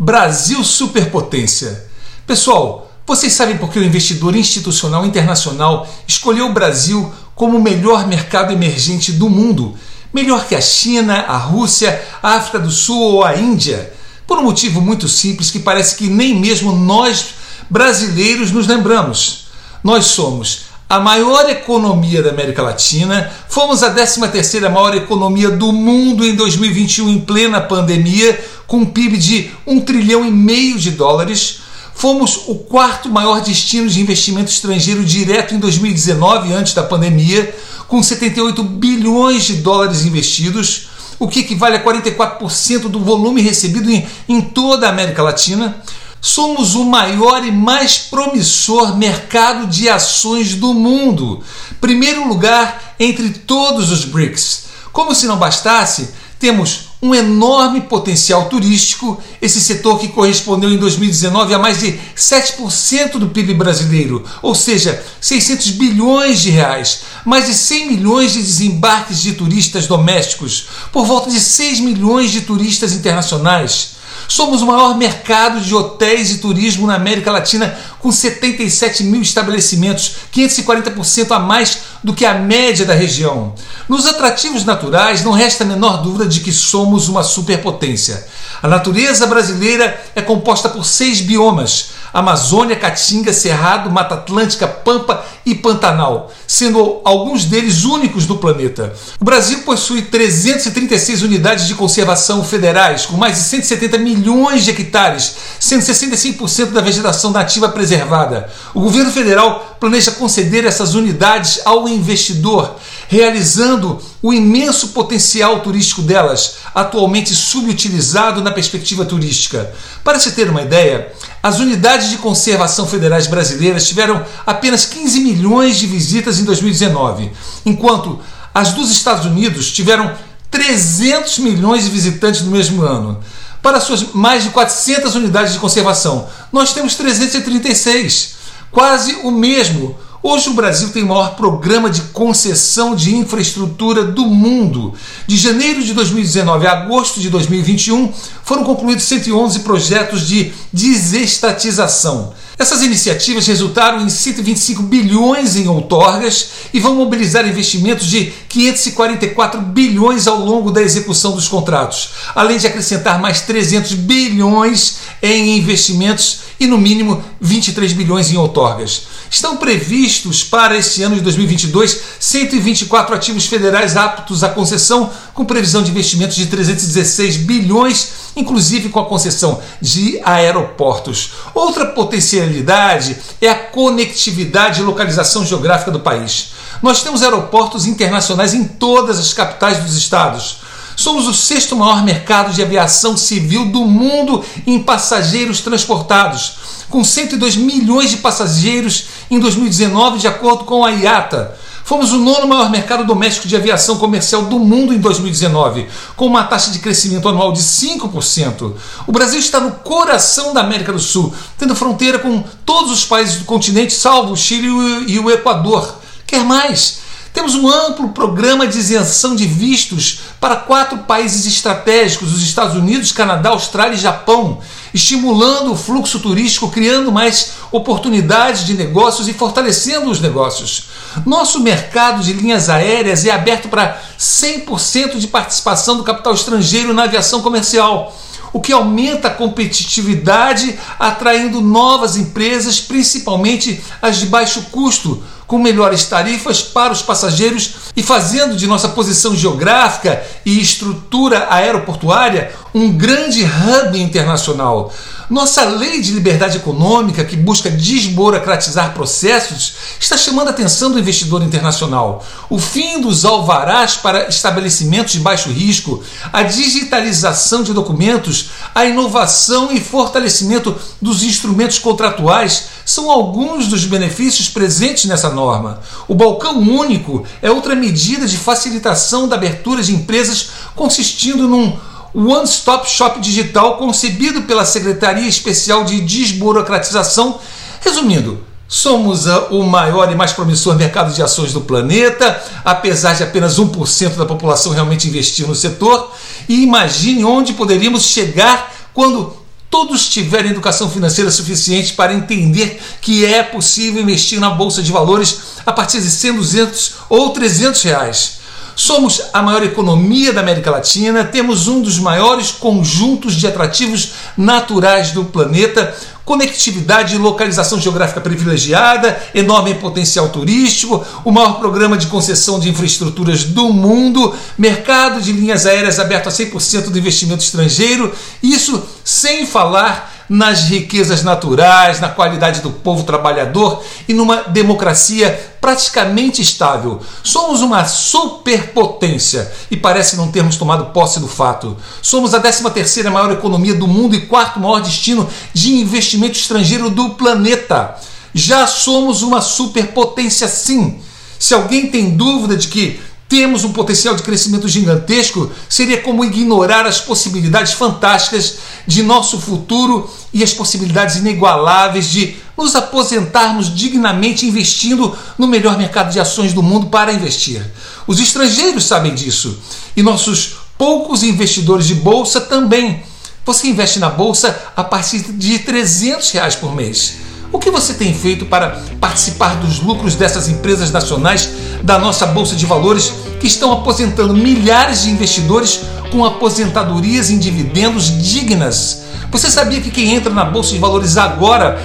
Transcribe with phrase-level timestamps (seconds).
[0.00, 1.84] Brasil superpotência.
[2.24, 8.06] Pessoal, vocês sabem por que o investidor institucional internacional escolheu o Brasil como o melhor
[8.06, 9.76] mercado emergente do mundo?
[10.14, 13.92] Melhor que a China, a Rússia, a África do Sul ou a Índia?
[14.24, 17.30] Por um motivo muito simples que parece que nem mesmo nós
[17.68, 19.48] brasileiros nos lembramos.
[19.82, 26.24] Nós somos a maior economia da América Latina, fomos a 13ª maior economia do mundo
[26.24, 31.60] em 2021 em plena pandemia, com um PIB de 1 trilhão e meio de dólares.
[31.94, 37.54] Fomos o quarto maior destino de investimento estrangeiro direto em 2019, antes da pandemia,
[37.86, 44.06] com 78 bilhões de dólares investidos, o que equivale a 44% do volume recebido em,
[44.26, 45.82] em toda a América Latina
[46.20, 51.42] somos o maior e mais promissor mercado de ações do mundo.
[51.80, 54.64] Primeiro lugar entre todos os BRICS.
[54.92, 61.54] Como se não bastasse, temos um enorme potencial turístico, esse setor que correspondeu em 2019
[61.54, 67.54] a mais de 7% do PIB brasileiro, ou seja, 600 bilhões de reais, mais de
[67.54, 73.97] 100 milhões de desembarques de turistas domésticos, por volta de 6 milhões de turistas internacionais.
[74.28, 80.16] Somos o maior mercado de hotéis e turismo na América Latina, com 77 mil estabelecimentos,
[80.30, 83.54] 540% a mais do que a média da região.
[83.88, 88.26] Nos atrativos naturais, não resta a menor dúvida de que somos uma superpotência.
[88.62, 95.54] A natureza brasileira é composta por seis biomas: Amazônia, Caatinga, Cerrado, Mata Atlântica, Pampa e
[95.54, 98.94] Pantanal, sendo alguns deles únicos do planeta.
[99.20, 105.36] O Brasil possui 336 unidades de conservação federais, com mais de 170 milhões de hectares,
[105.58, 108.50] sendo 65% da vegetação nativa preservada.
[108.74, 112.76] O governo federal planeja conceder essas unidades ao investidor,
[113.08, 119.72] realizando o imenso potencial turístico delas, atualmente subutilizado na perspectiva turística.
[120.02, 125.78] Para se ter uma ideia, as unidades de conservação federais brasileiras tiveram apenas 15 milhões
[125.78, 127.30] de visitas em 2019,
[127.64, 128.18] enquanto
[128.52, 130.12] as dos Estados Unidos tiveram
[130.50, 133.20] 300 milhões de visitantes no mesmo ano.
[133.62, 138.34] Para suas mais de 400 unidades de conservação, nós temos 336,
[138.70, 144.26] quase o mesmo Hoje o Brasil tem o maior programa de concessão de infraestrutura do
[144.26, 144.92] mundo.
[145.28, 148.12] De janeiro de 2019 a agosto de 2021
[148.42, 152.32] foram concluídos 111 projetos de desestatização.
[152.58, 160.26] Essas iniciativas resultaram em 125 bilhões em outorgas e vão mobilizar investimentos de 544 bilhões
[160.26, 166.66] ao longo da execução dos contratos, além de acrescentar mais 300 bilhões em investimentos e
[166.66, 169.06] no mínimo 23 bilhões em outorgas.
[169.30, 175.82] Estão previstos para este ano de 2022 124 ativos federais aptos à concessão, com previsão
[175.82, 181.32] de investimentos de 316 bilhões, inclusive com a concessão de aeroportos.
[181.54, 186.52] Outra potencialidade é a conectividade e localização geográfica do país.
[186.82, 190.67] Nós temos aeroportos internacionais em todas as capitais dos estados.
[190.98, 196.56] Somos o sexto maior mercado de aviação civil do mundo em passageiros transportados,
[196.90, 201.56] com 102 milhões de passageiros em 2019, de acordo com a IATA.
[201.84, 205.86] Fomos o nono maior mercado doméstico de aviação comercial do mundo em 2019,
[206.16, 208.74] com uma taxa de crescimento anual de 5%.
[209.06, 213.36] O Brasil está no coração da América do Sul, tendo fronteira com todos os países
[213.36, 214.66] do continente, salvo o Chile
[215.06, 215.94] e o Equador.
[216.26, 217.06] Quer mais?
[217.38, 223.12] Temos um amplo programa de isenção de vistos para quatro países estratégicos: os Estados Unidos,
[223.12, 224.60] Canadá, Austrália e Japão,
[224.92, 230.88] estimulando o fluxo turístico, criando mais oportunidades de negócios e fortalecendo os negócios.
[231.26, 237.04] Nosso mercado de linhas aéreas é aberto para 100% de participação do capital estrangeiro na
[237.04, 238.14] aviação comercial
[238.52, 246.04] o que aumenta a competitividade, atraindo novas empresas, principalmente as de baixo custo, com melhores
[246.04, 253.42] tarifas para os passageiros e fazendo de nossa posição geográfica e estrutura aeroportuária um grande
[253.42, 254.92] hub internacional.
[255.30, 261.42] Nossa lei de liberdade econômica, que busca desburocratizar processos, está chamando a atenção do investidor
[261.42, 262.24] internacional.
[262.48, 266.02] O fim dos alvarás para estabelecimentos de baixo risco,
[266.32, 274.48] a digitalização de documentos, a inovação e fortalecimento dos instrumentos contratuais são alguns dos benefícios
[274.48, 275.78] presentes nessa norma.
[276.08, 281.76] O balcão único é outra medida de facilitação da abertura de empresas consistindo num
[282.14, 287.38] one-stop shop digital concebido pela Secretaria Especial de Desburocratização.
[287.82, 293.58] Resumindo, Somos o maior e mais promissor mercado de ações do planeta, apesar de apenas
[293.58, 296.12] 1% da população realmente investir no setor.
[296.46, 299.34] E imagine onde poderíamos chegar quando
[299.70, 305.40] todos tiverem educação financeira suficiente para entender que é possível investir na bolsa de valores
[305.64, 308.38] a partir de 100, 200 ou 300 reais.
[308.74, 315.10] Somos a maior economia da América Latina, temos um dos maiores conjuntos de atrativos naturais
[315.10, 315.96] do planeta,
[316.28, 323.44] conectividade e localização geográfica privilegiada, enorme potencial turístico, o maior programa de concessão de infraestruturas
[323.44, 330.17] do mundo, mercado de linhas aéreas aberto a 100% do investimento estrangeiro, isso sem falar
[330.28, 337.00] nas riquezas naturais, na qualidade do povo trabalhador e numa democracia praticamente estável.
[337.22, 341.76] Somos uma superpotência e parece não termos tomado posse do fato.
[342.02, 347.10] Somos a 13ª maior economia do mundo e quarto maior destino de investimento estrangeiro do
[347.10, 347.96] planeta.
[348.34, 351.00] Já somos uma superpotência sim.
[351.38, 356.86] Se alguém tem dúvida de que temos um potencial de crescimento gigantesco, seria como ignorar
[356.86, 365.16] as possibilidades fantásticas de nosso futuro e as possibilidades inigualáveis de nos aposentarmos dignamente investindo
[365.36, 367.62] no melhor mercado de ações do mundo para investir.
[368.06, 369.58] Os estrangeiros sabem disso
[369.94, 373.02] e nossos poucos investidores de bolsa também.
[373.44, 377.27] Você investe na bolsa a partir de 300 reais por mês.
[377.50, 381.48] O que você tem feito para participar dos lucros dessas empresas nacionais
[381.82, 385.80] da nossa Bolsa de Valores que estão aposentando milhares de investidores
[386.10, 389.02] com aposentadorias em dividendos dignas?
[389.30, 391.82] Você sabia que quem entra na Bolsa de Valores agora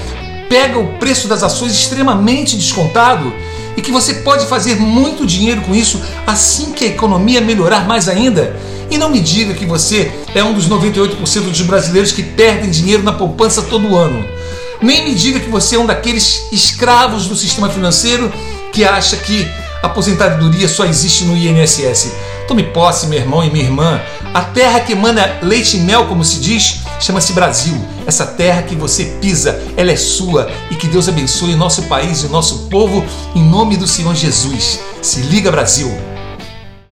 [0.49, 3.33] pega o preço das ações extremamente descontado?
[3.77, 8.09] E que você pode fazer muito dinheiro com isso assim que a economia melhorar mais
[8.09, 8.53] ainda?
[8.91, 13.01] E não me diga que você é um dos 98% dos brasileiros que perdem dinheiro
[13.01, 14.42] na poupança todo ano.
[14.83, 18.31] Nem me diga que você é um daqueles escravos do sistema financeiro
[18.73, 19.47] que acha que
[19.81, 22.11] aposentadoria só existe no INSS.
[22.49, 24.01] Tome posse, meu irmão e minha irmã.
[24.33, 27.73] A terra que emana leite e mel, como se diz, chama-se Brasil.
[28.05, 32.27] Essa terra que você pisa, ela é sua e que Deus abençoe nosso país e
[32.27, 34.81] nosso povo em nome do Senhor Jesus.
[35.01, 36.12] Se liga, Brasil!